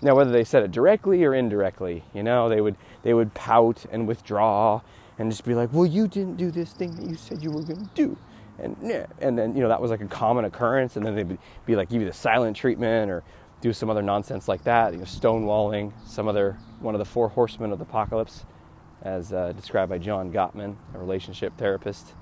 Now, 0.01 0.17
whether 0.17 0.33
they 0.33 0.45
said 0.45 0.65
it 0.65 0.73
directly 0.73 1.25
or 1.25 1.35
indirectly, 1.35 2.05
you 2.13 2.23
know, 2.23 2.49
they 2.49 2.61
would, 2.61 2.77
they 3.03 3.15
would 3.15 3.35
pout 3.35 3.87
and 3.93 4.09
withdraw 4.09 4.81
and 5.19 5.31
just 5.31 5.45
be 5.45 5.55
like, 5.55 5.73
Well, 5.73 5.87
you 5.87 6.09
didn't 6.09 6.37
do 6.37 6.51
this 6.51 6.73
thing 6.73 6.95
that 6.97 7.09
you 7.09 7.17
said 7.17 7.43
you 7.43 7.51
were 7.51 7.63
going 7.63 7.87
to 7.87 7.91
do 7.95 8.17
and 8.59 8.77
and 9.21 9.39
then 9.39 9.55
you 9.55 9.63
know 9.63 9.69
that 9.69 9.81
was 9.81 9.91
like 9.91 10.01
a 10.01 10.07
common 10.07 10.45
occurrence, 10.45 10.97
and 10.97 11.05
then 11.05 11.15
they'd 11.15 11.39
be 11.67 11.77
like 11.77 11.89
give 11.89 12.01
you 12.01 12.07
the 12.07 12.13
silent 12.13 12.57
treatment 12.57 13.11
or 13.11 13.23
do 13.61 13.73
some 13.73 13.89
other 13.89 14.03
nonsense 14.03 14.49
like 14.49 14.65
that, 14.65 14.93
you 14.93 14.99
know, 14.99 15.05
stonewalling, 15.05 15.93
some 16.05 16.27
other 16.27 16.59
one 16.81 16.95
of 16.95 16.99
the 16.99 17.05
four 17.05 17.29
horsemen 17.29 17.71
of 17.73 17.79
the 17.79 17.85
apocalypse, 17.85 18.45
as 19.03 19.33
uh, 19.33 19.53
described 19.53 19.89
by 19.89 19.99
John 19.99 20.33
Gottman, 20.33 20.77
a 20.95 20.99
relationship 20.99 21.57
therapist. 21.57 22.15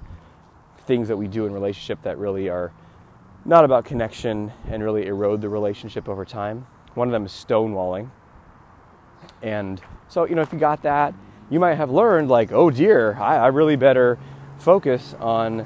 Things 0.90 1.06
that 1.06 1.16
we 1.16 1.28
do 1.28 1.46
in 1.46 1.52
relationship 1.52 2.02
that 2.02 2.18
really 2.18 2.48
are 2.48 2.72
not 3.44 3.64
about 3.64 3.84
connection 3.84 4.50
and 4.68 4.82
really 4.82 5.06
erode 5.06 5.40
the 5.40 5.48
relationship 5.48 6.08
over 6.08 6.24
time. 6.24 6.66
One 6.94 7.06
of 7.06 7.12
them 7.12 7.24
is 7.24 7.30
stonewalling. 7.30 8.08
And 9.40 9.80
so, 10.08 10.24
you 10.24 10.34
know, 10.34 10.42
if 10.42 10.52
you 10.52 10.58
got 10.58 10.82
that, 10.82 11.14
you 11.48 11.60
might 11.60 11.74
have 11.74 11.92
learned, 11.92 12.28
like, 12.28 12.50
oh 12.50 12.70
dear, 12.70 13.16
I, 13.20 13.36
I 13.36 13.46
really 13.46 13.76
better 13.76 14.18
focus 14.58 15.14
on 15.20 15.64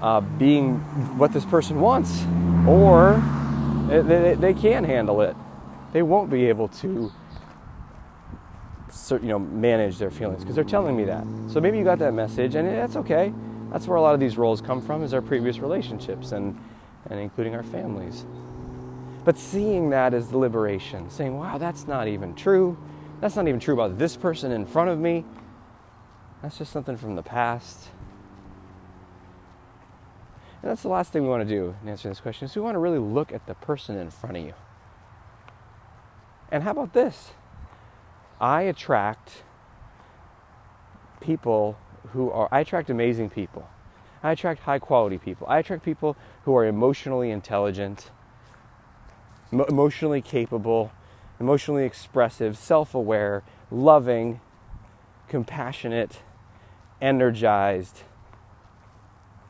uh, 0.00 0.22
being 0.22 0.76
what 1.18 1.34
this 1.34 1.44
person 1.44 1.78
wants, 1.78 2.24
or 2.66 3.22
they, 3.88 4.36
they 4.36 4.54
can 4.54 4.84
handle 4.84 5.20
it. 5.20 5.36
They 5.92 6.00
won't 6.00 6.30
be 6.30 6.46
able 6.46 6.68
to, 6.68 7.12
you 9.10 9.18
know, 9.20 9.38
manage 9.38 9.98
their 9.98 10.10
feelings 10.10 10.40
because 10.40 10.54
they're 10.54 10.64
telling 10.64 10.96
me 10.96 11.04
that. 11.04 11.26
So 11.48 11.60
maybe 11.60 11.76
you 11.76 11.84
got 11.84 11.98
that 11.98 12.14
message, 12.14 12.54
and 12.54 12.66
that's 12.66 12.96
okay. 12.96 13.34
That's 13.70 13.86
where 13.86 13.96
a 13.96 14.00
lot 14.00 14.14
of 14.14 14.20
these 14.20 14.36
roles 14.36 14.60
come 14.60 14.80
from, 14.80 15.02
is 15.02 15.12
our 15.12 15.22
previous 15.22 15.58
relationships, 15.58 16.32
and 16.32 16.58
and 17.08 17.20
including 17.20 17.54
our 17.54 17.62
families. 17.62 18.26
But 19.24 19.38
seeing 19.38 19.90
that 19.90 20.14
as 20.14 20.28
the 20.28 20.38
liberation, 20.38 21.10
saying, 21.10 21.36
"Wow, 21.36 21.58
that's 21.58 21.86
not 21.86 22.08
even 22.08 22.34
true. 22.34 22.76
That's 23.20 23.36
not 23.36 23.48
even 23.48 23.60
true 23.60 23.74
about 23.74 23.98
this 23.98 24.16
person 24.16 24.52
in 24.52 24.66
front 24.66 24.90
of 24.90 24.98
me. 24.98 25.24
That's 26.42 26.58
just 26.58 26.72
something 26.72 26.96
from 26.96 27.16
the 27.16 27.22
past." 27.22 27.90
And 30.62 30.70
that's 30.70 30.82
the 30.82 30.88
last 30.88 31.12
thing 31.12 31.22
we 31.22 31.28
want 31.28 31.46
to 31.46 31.48
do 31.48 31.74
in 31.82 31.88
answering 31.88 32.10
this 32.10 32.20
question 32.20 32.46
is 32.46 32.56
we 32.56 32.62
want 32.62 32.74
to 32.74 32.80
really 32.80 32.98
look 32.98 33.32
at 33.32 33.46
the 33.46 33.54
person 33.54 33.96
in 33.96 34.10
front 34.10 34.36
of 34.36 34.42
you. 34.42 34.54
And 36.50 36.62
how 36.62 36.72
about 36.72 36.92
this? 36.92 37.34
I 38.40 38.62
attract 38.62 39.44
people 41.20 41.76
who 42.16 42.30
are, 42.30 42.48
I 42.50 42.60
attract 42.60 42.90
amazing 42.90 43.30
people. 43.30 43.68
I 44.22 44.32
attract 44.32 44.62
high 44.62 44.78
quality 44.78 45.18
people. 45.18 45.46
I 45.48 45.58
attract 45.58 45.84
people 45.84 46.16
who 46.44 46.56
are 46.56 46.64
emotionally 46.64 47.30
intelligent, 47.30 48.10
emotionally 49.52 50.22
capable, 50.22 50.90
emotionally 51.38 51.84
expressive, 51.84 52.58
self 52.58 52.94
aware, 52.94 53.44
loving, 53.70 54.40
compassionate, 55.28 56.22
energized, 57.00 58.02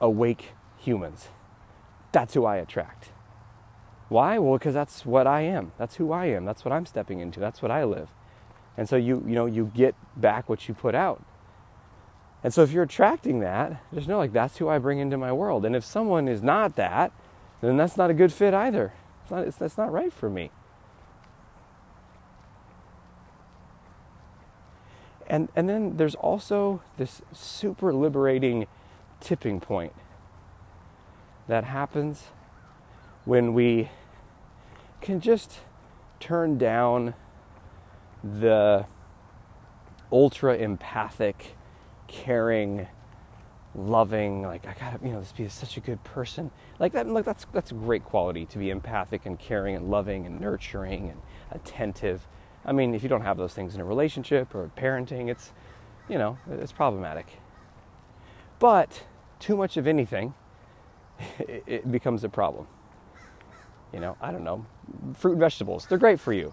awake 0.00 0.52
humans. 0.76 1.28
That's 2.12 2.34
who 2.34 2.44
I 2.44 2.56
attract. 2.56 3.10
Why? 4.08 4.38
Well, 4.38 4.58
because 4.58 4.74
that's 4.74 5.06
what 5.06 5.26
I 5.26 5.42
am. 5.42 5.72
That's 5.78 5.96
who 5.96 6.12
I 6.12 6.26
am. 6.26 6.44
That's 6.44 6.64
what 6.64 6.72
I'm 6.72 6.86
stepping 6.86 7.20
into. 7.20 7.40
That's 7.40 7.62
what 7.62 7.70
I 7.70 7.84
live. 7.84 8.08
And 8.76 8.88
so 8.88 8.96
you 8.96 9.22
you 9.26 9.34
know 9.34 9.46
you 9.46 9.70
get 9.74 9.94
back 10.16 10.48
what 10.48 10.68
you 10.68 10.74
put 10.74 10.94
out. 10.94 11.24
And 12.44 12.54
so 12.54 12.62
if 12.62 12.70
you're 12.70 12.84
attracting 12.84 13.40
that, 13.40 13.82
just 13.92 14.08
know 14.08 14.18
like 14.18 14.32
that's 14.32 14.58
who 14.58 14.68
I 14.68 14.78
bring 14.78 14.98
into 14.98 15.16
my 15.16 15.32
world. 15.32 15.64
And 15.64 15.74
if 15.74 15.84
someone 15.84 16.28
is 16.28 16.42
not 16.42 16.76
that, 16.76 17.12
then 17.60 17.76
that's 17.76 17.96
not 17.96 18.10
a 18.10 18.14
good 18.14 18.32
fit 18.32 18.54
either. 18.54 18.92
It's 19.22 19.30
not, 19.30 19.46
it's, 19.46 19.56
that's 19.56 19.78
not 19.78 19.92
right 19.92 20.12
for 20.12 20.30
me. 20.30 20.50
And 25.28 25.48
and 25.56 25.68
then 25.68 25.96
there's 25.96 26.14
also 26.14 26.82
this 26.98 27.20
super 27.32 27.92
liberating 27.92 28.66
tipping 29.20 29.58
point 29.58 29.92
that 31.48 31.64
happens 31.64 32.28
when 33.24 33.54
we 33.54 33.90
can 35.00 35.20
just 35.20 35.60
turn 36.20 36.58
down 36.58 37.14
the 38.22 38.86
ultra 40.12 40.56
empathic, 40.56 41.56
caring, 42.08 42.86
loving, 43.74 44.42
like 44.42 44.66
I 44.66 44.74
gotta, 44.78 45.04
you 45.04 45.12
know, 45.12 45.20
this 45.20 45.32
be 45.32 45.48
such 45.48 45.76
a 45.76 45.80
good 45.80 46.02
person. 46.04 46.50
Like 46.78 46.92
that, 46.92 47.06
like 47.08 47.24
that's 47.24 47.46
that's 47.52 47.70
a 47.70 47.74
great 47.74 48.04
quality 48.04 48.46
to 48.46 48.58
be 48.58 48.70
empathic 48.70 49.26
and 49.26 49.38
caring 49.38 49.76
and 49.76 49.90
loving 49.90 50.26
and 50.26 50.40
nurturing 50.40 51.10
and 51.10 51.20
attentive. 51.50 52.26
I 52.64 52.72
mean, 52.72 52.94
if 52.94 53.02
you 53.02 53.08
don't 53.08 53.22
have 53.22 53.36
those 53.36 53.54
things 53.54 53.74
in 53.74 53.80
a 53.80 53.84
relationship 53.84 54.54
or 54.54 54.70
parenting, 54.76 55.28
it's, 55.28 55.52
you 56.08 56.18
know, 56.18 56.38
it's 56.50 56.72
problematic. 56.72 57.26
But 58.58 59.04
too 59.38 59.56
much 59.56 59.76
of 59.76 59.86
anything 59.86 60.34
it, 61.38 61.62
it 61.66 61.92
becomes 61.92 62.24
a 62.24 62.28
problem. 62.28 62.66
You 63.92 64.00
know, 64.00 64.16
I 64.20 64.32
don't 64.32 64.44
know. 64.44 64.66
Fruit 65.14 65.32
and 65.32 65.40
vegetables, 65.40 65.86
they're 65.86 65.98
great 65.98 66.20
for 66.20 66.32
you. 66.32 66.52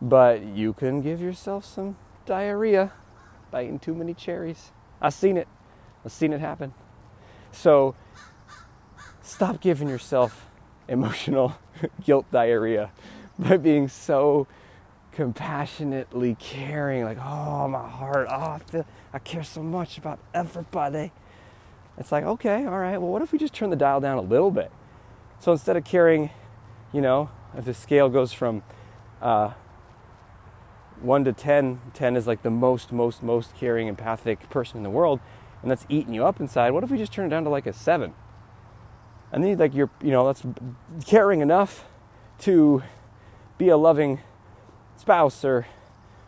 But 0.00 0.44
you 0.44 0.74
can 0.74 1.00
give 1.00 1.20
yourself 1.20 1.64
some 1.64 1.96
diarrhea 2.26 2.92
by 3.50 3.64
eating 3.64 3.78
too 3.78 3.94
many 3.94 4.14
cherries. 4.14 4.70
I've 5.00 5.14
seen 5.14 5.36
it. 5.36 5.48
I've 6.04 6.12
seen 6.12 6.32
it 6.32 6.40
happen. 6.40 6.74
So 7.52 7.94
stop 9.22 9.60
giving 9.60 9.88
yourself 9.88 10.46
emotional 10.88 11.54
guilt 12.04 12.26
diarrhea 12.32 12.90
by 13.38 13.56
being 13.56 13.88
so 13.88 14.46
compassionately 15.12 16.36
caring, 16.38 17.04
like, 17.04 17.18
oh, 17.18 17.66
my 17.68 17.88
heart, 17.88 18.28
oh, 18.30 18.34
I, 18.34 18.58
feel, 18.58 18.86
I 19.12 19.18
care 19.18 19.42
so 19.42 19.62
much 19.62 19.98
about 19.98 20.18
everybody. 20.32 21.12
It's 21.98 22.12
like, 22.12 22.24
okay, 22.24 22.64
all 22.64 22.78
right, 22.78 22.98
well, 22.98 23.10
what 23.10 23.22
if 23.22 23.32
we 23.32 23.38
just 23.38 23.52
turn 23.52 23.70
the 23.70 23.76
dial 23.76 24.00
down 24.00 24.18
a 24.18 24.22
little 24.22 24.52
bit? 24.52 24.70
So 25.40 25.52
instead 25.52 25.76
of 25.76 25.84
caring, 25.84 26.30
you 26.92 27.00
know, 27.00 27.30
If 27.56 27.64
the 27.64 27.74
scale 27.74 28.08
goes 28.08 28.32
from 28.32 28.62
uh, 29.20 29.52
1 31.02 31.24
to 31.24 31.32
10, 31.32 31.80
10 31.94 32.16
is 32.16 32.26
like 32.26 32.42
the 32.42 32.50
most, 32.50 32.92
most, 32.92 33.22
most 33.22 33.54
caring, 33.54 33.88
empathic 33.88 34.48
person 34.50 34.78
in 34.78 34.82
the 34.82 34.90
world, 34.90 35.20
and 35.62 35.70
that's 35.70 35.86
eating 35.88 36.14
you 36.14 36.24
up 36.24 36.40
inside. 36.40 36.70
What 36.70 36.84
if 36.84 36.90
we 36.90 36.98
just 36.98 37.12
turn 37.12 37.26
it 37.26 37.30
down 37.30 37.44
to 37.44 37.50
like 37.50 37.66
a 37.66 37.72
7? 37.72 38.14
And 39.30 39.44
then, 39.44 39.58
like, 39.58 39.74
you're, 39.74 39.90
you 40.02 40.10
know, 40.10 40.26
that's 40.26 40.42
caring 41.06 41.40
enough 41.40 41.84
to 42.40 42.82
be 43.58 43.68
a 43.68 43.76
loving 43.76 44.20
spouse 44.96 45.44
or 45.44 45.66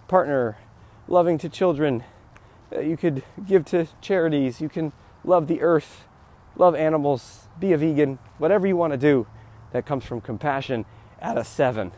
partner, 0.08 0.58
loving 1.08 1.38
to 1.38 1.48
children. 1.48 2.04
You 2.70 2.96
could 2.96 3.22
give 3.46 3.64
to 3.66 3.86
charities. 4.00 4.60
You 4.60 4.68
can 4.68 4.92
love 5.24 5.46
the 5.46 5.62
earth, 5.62 6.04
love 6.56 6.74
animals, 6.74 7.48
be 7.58 7.72
a 7.72 7.78
vegan, 7.78 8.18
whatever 8.38 8.66
you 8.66 8.76
want 8.76 8.92
to 8.92 8.98
do 8.98 9.26
that 9.72 9.86
comes 9.86 10.04
from 10.04 10.20
compassion 10.20 10.84
at 11.20 11.38
a 11.38 11.44
seven. 11.44 11.92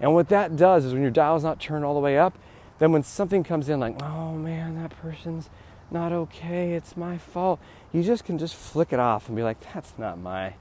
And 0.00 0.14
what 0.14 0.28
that 0.28 0.56
does 0.56 0.84
is 0.84 0.92
when 0.92 1.02
your 1.02 1.10
dial's 1.10 1.44
not 1.44 1.60
turned 1.60 1.84
all 1.84 1.94
the 1.94 2.00
way 2.00 2.18
up, 2.18 2.38
then 2.78 2.92
when 2.92 3.02
something 3.02 3.42
comes 3.42 3.68
in 3.68 3.80
like, 3.80 4.02
oh 4.02 4.32
man, 4.32 4.74
that 4.76 4.90
person's 4.90 5.48
not 5.90 6.12
okay, 6.12 6.72
it's 6.72 6.96
my 6.96 7.16
fault, 7.16 7.60
you 7.92 8.02
just 8.02 8.24
can 8.24 8.38
just 8.38 8.54
flick 8.54 8.92
it 8.92 8.98
off 8.98 9.28
and 9.28 9.36
be 9.36 9.42
like, 9.42 9.58
that's 9.72 9.94
not 9.98 10.18
my, 10.18 10.54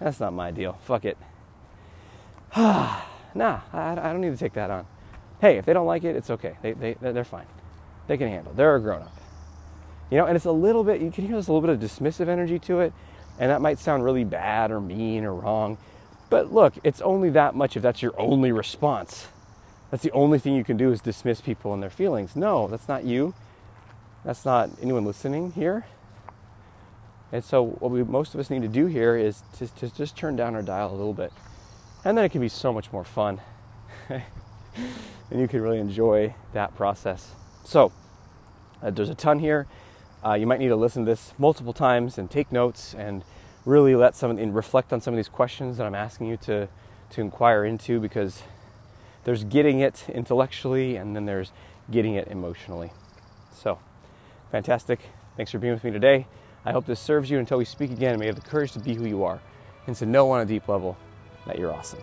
that's 0.00 0.18
not 0.18 0.32
my 0.32 0.50
deal. 0.50 0.78
Fuck 0.82 1.04
it. 1.04 1.18
nah, 2.56 3.00
I, 3.34 3.60
I 3.72 3.94
don't 3.94 4.20
need 4.20 4.32
to 4.32 4.36
take 4.36 4.54
that 4.54 4.70
on. 4.70 4.86
Hey, 5.40 5.58
if 5.58 5.64
they 5.64 5.72
don't 5.72 5.86
like 5.86 6.04
it, 6.04 6.16
it's 6.16 6.30
okay. 6.30 6.56
They, 6.62 6.72
they, 6.72 6.94
they're 6.94 7.24
fine. 7.24 7.46
They 8.08 8.16
can 8.16 8.28
handle. 8.28 8.52
They're 8.52 8.76
a 8.76 8.80
grown 8.80 9.02
up. 9.02 9.16
You 10.10 10.18
know, 10.18 10.26
and 10.26 10.34
it's 10.34 10.46
a 10.46 10.52
little 10.52 10.82
bit, 10.82 11.00
you 11.00 11.10
can 11.10 11.26
hear 11.26 11.36
this 11.36 11.46
a 11.46 11.52
little 11.52 11.66
bit 11.66 11.70
of 11.70 11.78
dismissive 11.78 12.28
energy 12.28 12.58
to 12.60 12.80
it, 12.80 12.92
and 13.38 13.50
that 13.50 13.60
might 13.60 13.78
sound 13.78 14.04
really 14.04 14.24
bad 14.24 14.70
or 14.70 14.80
mean 14.80 15.24
or 15.24 15.34
wrong. 15.34 15.78
But 16.30 16.52
look, 16.52 16.74
it's 16.84 17.00
only 17.02 17.28
that 17.30 17.54
much 17.54 17.76
if 17.76 17.82
that's 17.82 18.00
your 18.00 18.18
only 18.18 18.52
response. 18.52 19.28
That's 19.90 20.04
the 20.04 20.12
only 20.12 20.38
thing 20.38 20.54
you 20.54 20.64
can 20.64 20.76
do 20.76 20.92
is 20.92 21.00
dismiss 21.00 21.40
people 21.40 21.74
and 21.74 21.82
their 21.82 21.90
feelings. 21.90 22.36
No, 22.36 22.68
that's 22.68 22.88
not 22.88 23.04
you. 23.04 23.34
That's 24.24 24.44
not 24.44 24.70
anyone 24.80 25.04
listening 25.04 25.52
here. 25.52 25.86
And 27.32 27.44
so, 27.44 27.64
what 27.64 27.90
we 27.90 28.02
most 28.02 28.34
of 28.34 28.40
us 28.40 28.50
need 28.50 28.62
to 28.62 28.68
do 28.68 28.86
here 28.86 29.16
is 29.16 29.42
to, 29.58 29.66
to 29.76 29.94
just 29.94 30.16
turn 30.16 30.36
down 30.36 30.54
our 30.54 30.62
dial 30.62 30.90
a 30.90 30.96
little 30.96 31.14
bit. 31.14 31.32
And 32.04 32.16
then 32.16 32.24
it 32.24 32.30
can 32.30 32.40
be 32.40 32.48
so 32.48 32.72
much 32.72 32.92
more 32.92 33.04
fun. 33.04 33.40
and 34.08 34.20
you 35.40 35.46
can 35.46 35.60
really 35.60 35.78
enjoy 35.78 36.34
that 36.54 36.74
process. 36.76 37.34
So, 37.64 37.92
uh, 38.82 38.90
there's 38.90 39.10
a 39.10 39.14
ton 39.14 39.38
here. 39.38 39.66
Uh, 40.24 40.34
you 40.34 40.46
might 40.46 40.60
need 40.60 40.68
to 40.68 40.76
listen 40.76 41.04
to 41.04 41.10
this 41.10 41.32
multiple 41.38 41.72
times 41.72 42.18
and 42.18 42.30
take 42.30 42.52
notes 42.52 42.94
and 42.94 43.24
really 43.64 43.94
let 43.94 44.16
some 44.16 44.38
and 44.38 44.54
reflect 44.54 44.92
on 44.92 45.00
some 45.00 45.14
of 45.14 45.16
these 45.16 45.28
questions 45.28 45.76
that 45.76 45.86
I'm 45.86 45.94
asking 45.94 46.28
you 46.28 46.36
to 46.38 46.68
to 47.10 47.20
inquire 47.20 47.64
into 47.64 48.00
because 48.00 48.42
there's 49.24 49.44
getting 49.44 49.80
it 49.80 50.06
intellectually 50.08 50.96
and 50.96 51.14
then 51.14 51.26
there's 51.26 51.52
getting 51.90 52.14
it 52.14 52.28
emotionally. 52.28 52.92
So, 53.52 53.78
fantastic. 54.50 55.00
Thanks 55.36 55.50
for 55.50 55.58
being 55.58 55.74
with 55.74 55.84
me 55.84 55.90
today. 55.90 56.26
I 56.64 56.72
hope 56.72 56.86
this 56.86 57.00
serves 57.00 57.30
you 57.30 57.38
until 57.38 57.58
we 57.58 57.64
speak 57.64 57.90
again 57.90 58.12
and 58.12 58.20
may 58.20 58.26
have 58.26 58.36
the 58.36 58.48
courage 58.48 58.72
to 58.72 58.80
be 58.80 58.94
who 58.94 59.06
you 59.06 59.24
are 59.24 59.40
and 59.86 59.96
to 59.96 60.06
know 60.06 60.30
on 60.30 60.40
a 60.40 60.46
deep 60.46 60.68
level 60.68 60.96
that 61.46 61.58
you're 61.58 61.72
awesome. 61.72 62.00